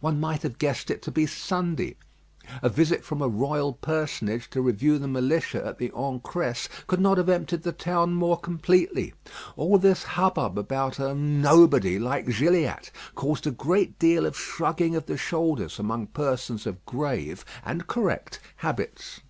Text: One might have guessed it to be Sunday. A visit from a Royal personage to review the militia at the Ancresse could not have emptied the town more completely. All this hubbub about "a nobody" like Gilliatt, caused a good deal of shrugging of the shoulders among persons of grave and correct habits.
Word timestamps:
One 0.00 0.18
might 0.18 0.40
have 0.40 0.56
guessed 0.56 0.90
it 0.90 1.02
to 1.02 1.10
be 1.10 1.26
Sunday. 1.26 1.96
A 2.62 2.70
visit 2.70 3.04
from 3.04 3.20
a 3.20 3.28
Royal 3.28 3.74
personage 3.74 4.48
to 4.48 4.62
review 4.62 4.96
the 4.98 5.06
militia 5.06 5.66
at 5.66 5.76
the 5.76 5.90
Ancresse 5.90 6.66
could 6.86 6.98
not 6.98 7.18
have 7.18 7.28
emptied 7.28 7.62
the 7.62 7.72
town 7.72 8.14
more 8.14 8.38
completely. 8.40 9.12
All 9.54 9.76
this 9.76 10.02
hubbub 10.02 10.56
about 10.56 10.98
"a 10.98 11.14
nobody" 11.14 11.98
like 11.98 12.26
Gilliatt, 12.38 12.90
caused 13.14 13.46
a 13.46 13.50
good 13.50 13.98
deal 13.98 14.24
of 14.24 14.34
shrugging 14.38 14.96
of 14.96 15.04
the 15.04 15.18
shoulders 15.18 15.78
among 15.78 16.06
persons 16.06 16.66
of 16.66 16.82
grave 16.86 17.44
and 17.62 17.86
correct 17.86 18.40
habits. 18.56 19.20